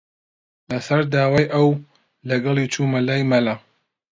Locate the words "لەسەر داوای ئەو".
0.69-1.69